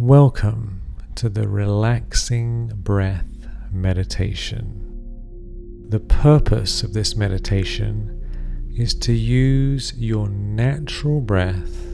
[0.00, 0.80] Welcome
[1.16, 4.86] to the relaxing breath meditation.
[5.90, 8.18] The purpose of this meditation
[8.74, 11.84] is to use your natural breath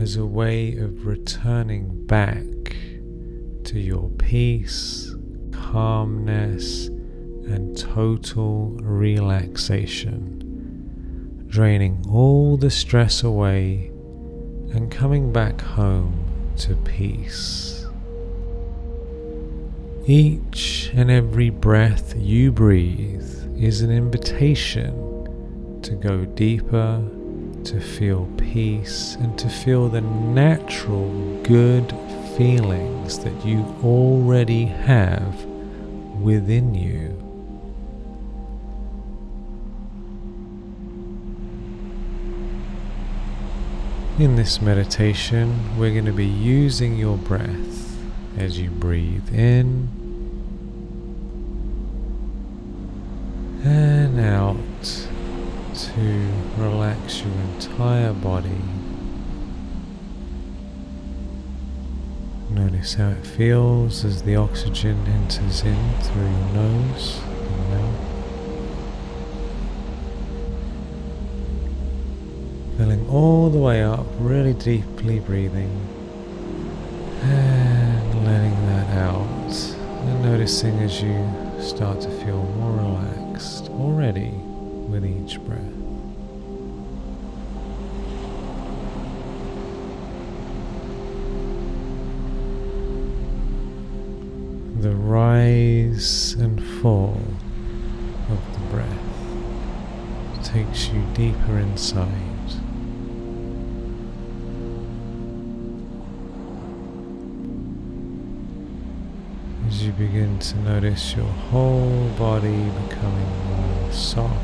[0.00, 2.74] as a way of returning back
[3.66, 5.14] to your peace,
[5.52, 10.34] calmness, and total relaxation,
[11.46, 13.92] draining all the stress away
[14.72, 16.27] and coming back home
[16.58, 17.86] to peace.
[20.06, 27.02] Each and every breath you breathe is an invitation to go deeper,
[27.64, 31.92] to feel peace, and to feel the natural good
[32.36, 35.44] feelings that you already have
[36.20, 37.27] within you.
[44.18, 47.96] In this meditation, we're going to be using your breath
[48.36, 49.88] as you breathe in
[53.62, 58.60] and out to relax your entire body.
[62.50, 68.07] Notice how it feels as the oxygen enters in through your nose and mouth.
[73.08, 75.70] All the way up, really deeply breathing
[77.22, 79.26] and letting that out.
[80.08, 81.28] And noticing as you
[81.60, 85.58] start to feel more relaxed already with each breath.
[94.80, 97.20] The rise and fall
[98.30, 102.37] of the breath takes you deeper inside.
[109.78, 114.34] As you begin to notice your whole body becoming more soft,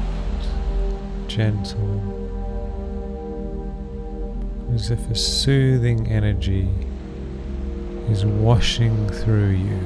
[1.26, 2.00] gentle,
[4.72, 6.68] as if a soothing energy
[8.08, 9.80] is washing through you.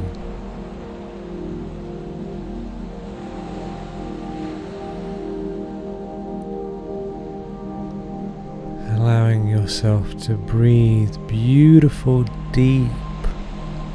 [8.97, 12.91] Allowing yourself to breathe beautiful, deep,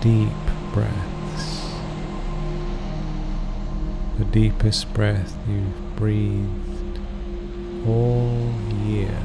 [0.02, 0.30] deep
[0.74, 1.13] breaths.
[4.18, 7.00] The deepest breath you've breathed
[7.88, 8.54] all
[8.84, 9.18] year.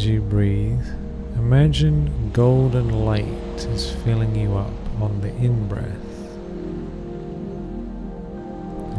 [0.00, 0.86] As you breathe,
[1.36, 5.84] imagine golden light is filling you up on the in breath,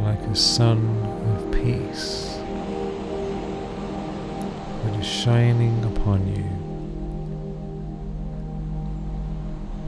[0.04, 0.78] like a sun
[1.34, 2.38] of peace
[4.84, 6.46] that is shining upon you,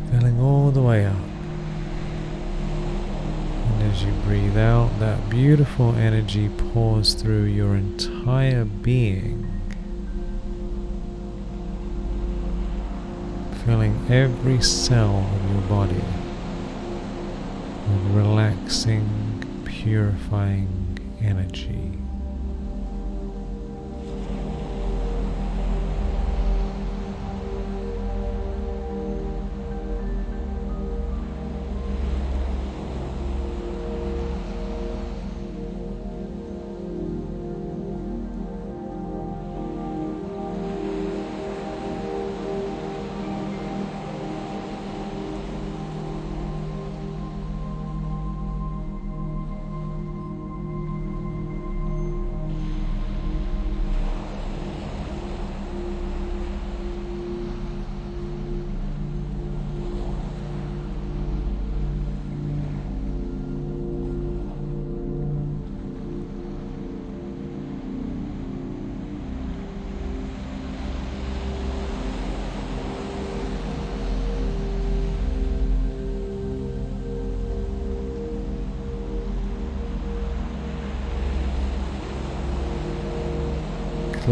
[0.10, 1.16] filling all the way up.
[3.68, 9.53] And as you breathe out, that beautiful energy pours through your entire being,
[13.66, 16.04] filling every cell of your body
[17.88, 22.03] with relaxing, purifying energy.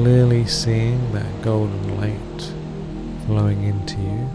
[0.02, 2.54] Clearly seeing that golden light
[3.28, 4.28] flowing into you.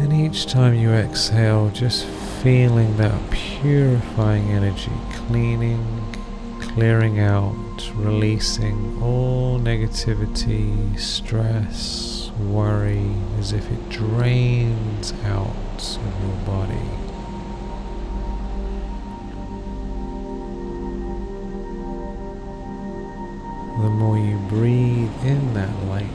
[0.00, 2.06] And each time you exhale, just
[2.42, 4.90] feeling that purifying energy,
[5.26, 5.84] cleaning,
[6.62, 13.06] clearing out, releasing all negativity, stress, worry,
[13.38, 17.11] as if it drains out of your body.
[23.82, 26.06] The more you breathe in that light,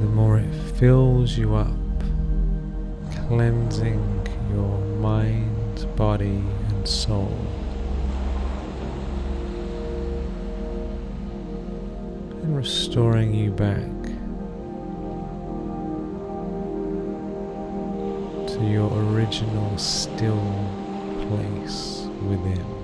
[0.00, 1.76] the more it fills you up,
[3.26, 7.36] cleansing your mind, body, and soul.
[12.42, 13.84] And restoring you back
[18.46, 20.40] to your original still
[21.28, 22.77] place within.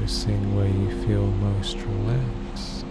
[0.00, 2.86] Noticing where you feel most relaxed.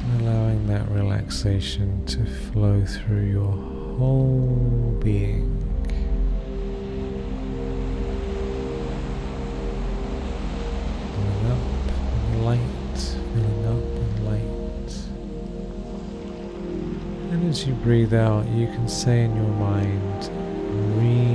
[0.00, 3.52] And allowing that relaxation to flow through your
[3.96, 5.56] whole being.
[11.14, 11.58] Filling up
[12.16, 14.94] and light, filling up and light.
[17.32, 20.28] And as you breathe out, you can say in your mind,
[20.96, 21.33] relax.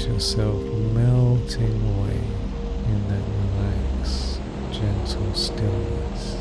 [0.00, 0.62] Notice yourself
[0.94, 2.20] melting away
[2.86, 4.40] in that relaxed,
[4.72, 6.36] gentle stillness.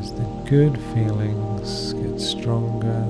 [0.00, 3.01] As the good feelings get stronger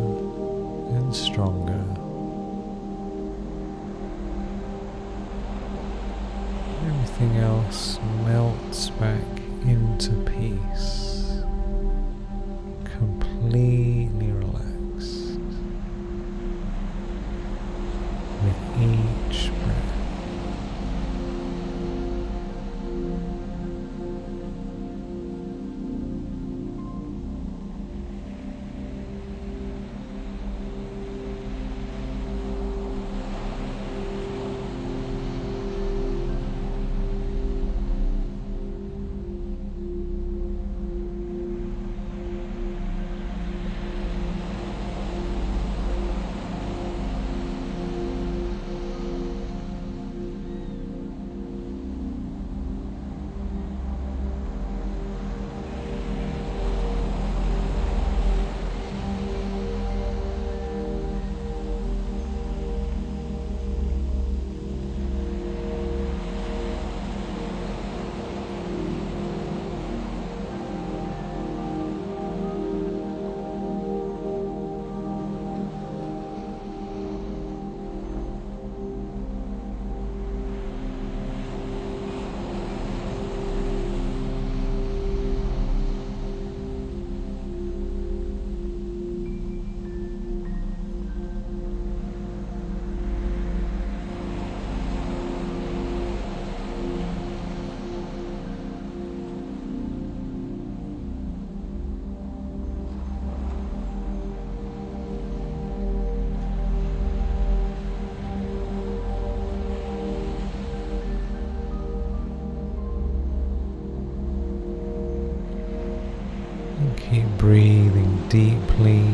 [118.32, 119.04] deeply,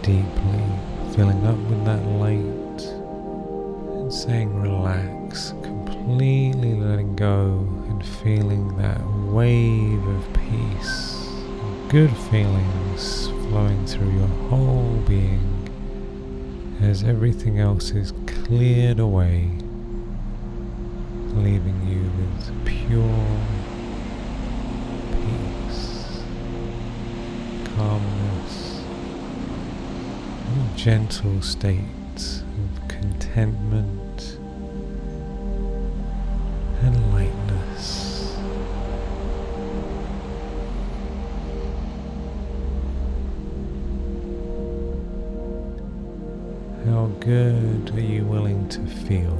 [0.00, 0.64] deeply,
[1.14, 2.82] filling up with that light
[4.00, 8.98] and saying relax, completely letting go and feeling that
[9.30, 11.28] wave of peace,
[11.90, 15.68] good feelings flowing through your whole being
[16.80, 19.50] as everything else is cleared away,
[21.34, 23.36] leaving you with pure
[25.12, 26.22] peace,
[27.76, 28.31] calmness,
[30.76, 31.78] gentle state
[32.16, 34.38] of contentment
[36.82, 38.36] and lightness.
[46.86, 49.36] How good are you willing to feel?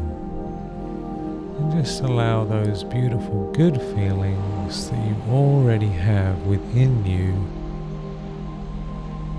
[1.58, 7.61] And just allow those beautiful good feelings that you already have within you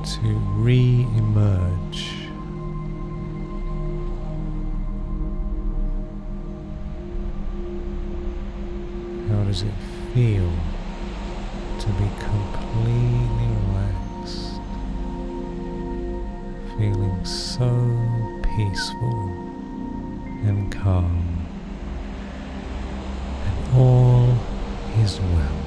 [0.04, 2.14] to re emerge.
[9.30, 9.74] How does it
[10.14, 10.52] feel
[11.80, 14.60] to be completely relaxed?
[16.78, 17.72] Feeling so
[18.58, 19.30] peaceful
[20.44, 21.48] and calm,
[23.46, 24.38] and all
[25.02, 25.63] is well.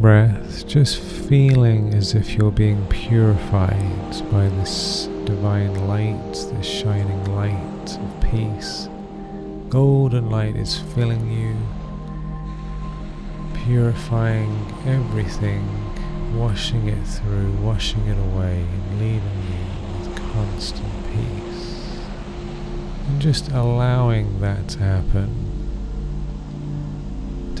[0.00, 7.98] Breath, just feeling as if you're being purified by this divine light, this shining light
[7.98, 8.88] of peace.
[9.70, 11.56] Golden light is filling you,
[13.64, 14.54] purifying
[14.86, 15.66] everything,
[16.38, 22.00] washing it through, washing it away, and leaving you with constant peace.
[23.08, 25.56] And just allowing that to happen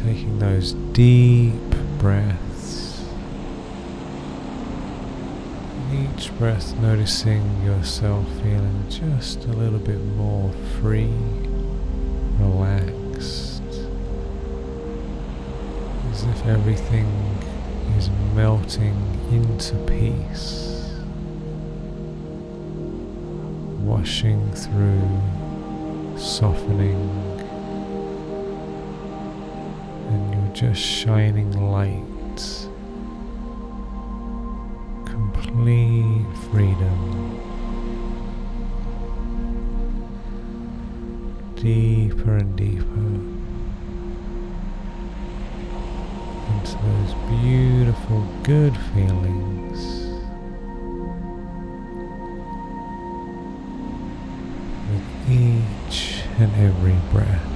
[0.06, 1.65] taking those deep
[1.98, 3.04] breaths.
[5.92, 11.12] Each breath noticing yourself feeling just a little bit more free,
[12.38, 13.62] relaxed,
[16.10, 17.06] as if everything
[17.96, 18.96] is melting
[19.30, 20.92] into peace,
[23.80, 25.20] washing through,
[26.18, 27.25] softening,
[30.56, 32.66] just shining light.
[35.04, 37.42] Complete freedom.
[41.56, 43.06] Deeper and deeper
[46.54, 50.06] into those beautiful, good feelings.
[54.88, 57.55] with each and every breath.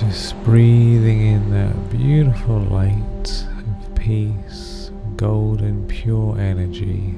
[0.00, 7.14] Just breathing in that beautiful light of peace, golden, pure energy.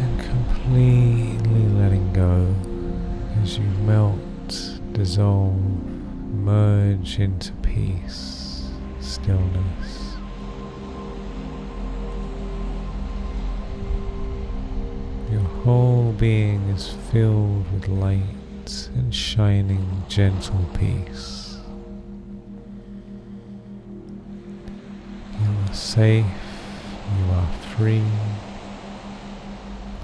[0.00, 2.52] And completely letting go
[3.44, 4.18] as you melt,
[4.92, 5.54] dissolve,
[6.34, 9.95] merge into peace, stillness.
[15.30, 21.58] Your whole being is filled with light and shining gentle peace.
[25.40, 28.04] You are safe, you are free,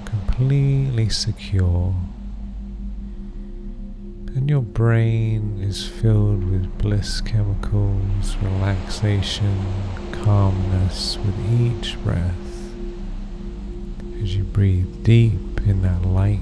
[0.04, 1.94] completely secure,
[4.34, 9.56] and your brain is filled with bliss chemicals, relaxation,
[10.24, 12.51] calmness with each breath
[14.52, 16.38] breathe deep in that light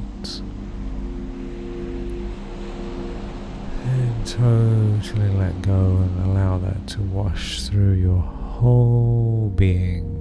[3.85, 10.20] and totally let go and allow that to wash through your whole being.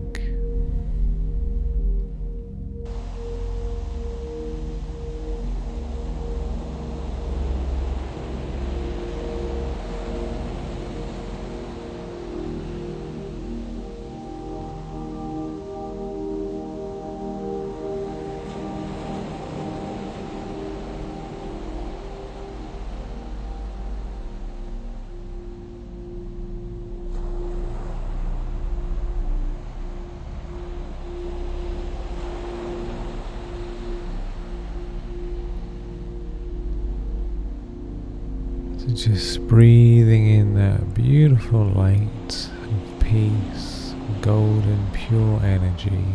[38.95, 46.05] Just breathing in that beautiful light of peace, golden, pure energy.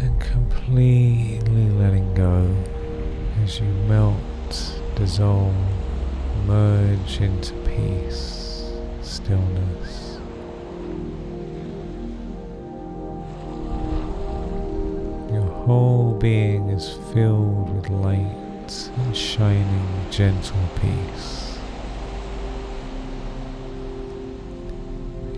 [0.00, 2.54] And completely letting go
[3.44, 5.54] as you melt, dissolve,
[6.46, 9.87] merge into peace, stillness.
[15.68, 21.58] Whole being is filled with light and shining gentle peace.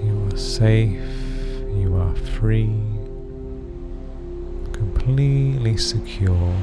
[0.05, 1.03] You are safe,
[1.75, 2.73] you are free,
[4.71, 6.55] completely secure,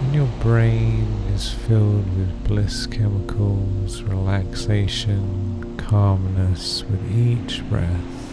[0.00, 8.27] and your brain is filled with bliss chemicals, relaxation, calmness with each breath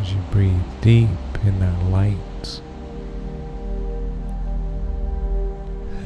[0.00, 1.08] as you breathe deep
[1.44, 2.60] in that light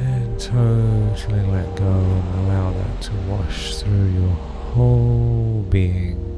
[0.01, 4.35] and totally let go and allow that to wash through your
[4.75, 6.34] whole being.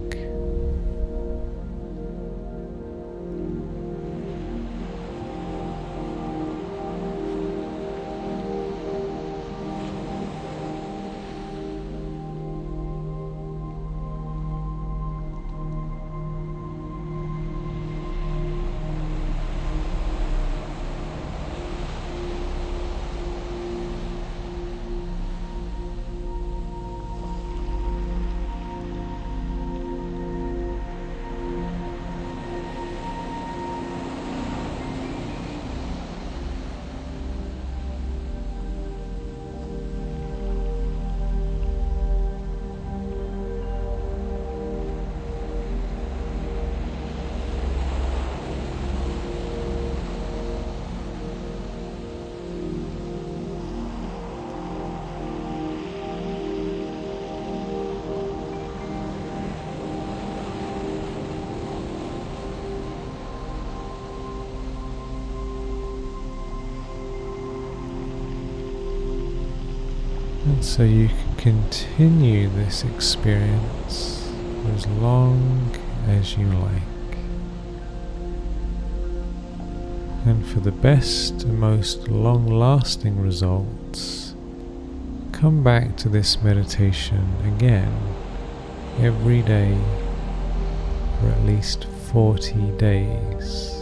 [70.76, 74.30] So you can continue this experience
[74.74, 75.74] as long
[76.06, 77.16] as you like.
[80.26, 84.34] And for the best and most long lasting results,
[85.32, 87.98] come back to this meditation again
[88.98, 89.78] every day
[91.18, 93.75] for at least 40 days.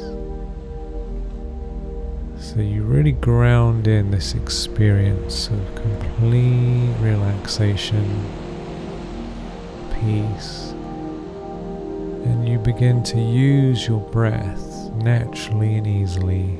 [2.54, 8.24] So you really ground in this experience of complete relaxation,
[9.92, 10.70] peace,
[12.24, 16.56] and you begin to use your breath naturally and easily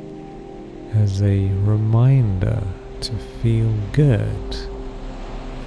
[0.94, 2.61] as a reminder
[3.02, 4.57] to feel good,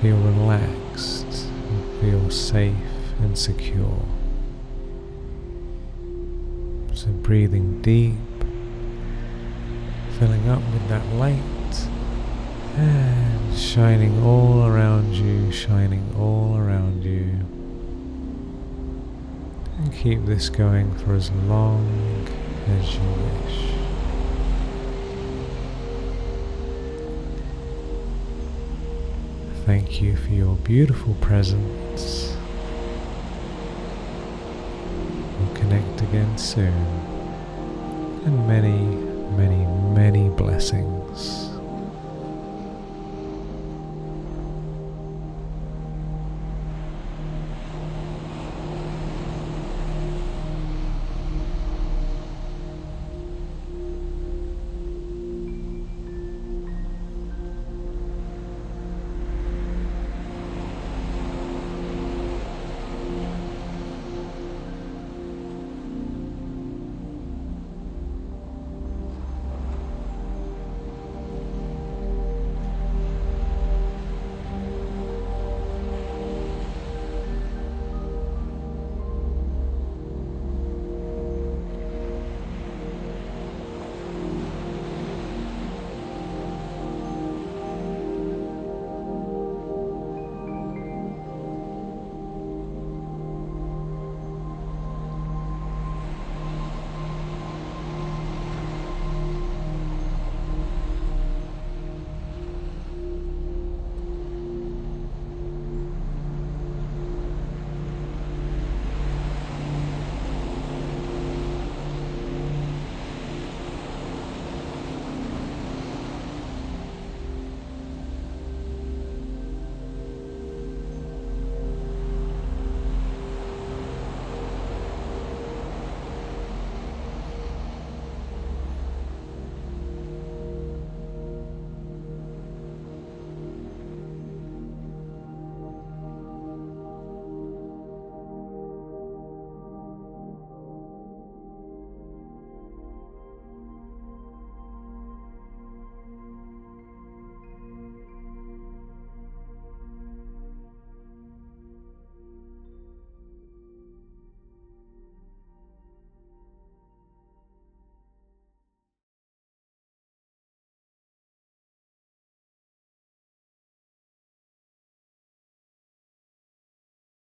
[0.02, 1.48] feel relaxed,
[2.02, 2.76] feel safe
[3.22, 4.06] and secure.
[6.94, 8.27] So breathing deep
[10.20, 11.88] filling up with that light
[12.76, 17.46] and shining all around you, shining all around you.
[19.78, 22.28] And keep this going for as long
[22.68, 23.74] as you wish.
[29.66, 32.36] Thank you for your beautiful presence.
[35.40, 36.74] We'll connect again soon.
[38.26, 41.07] And many many, many blessings.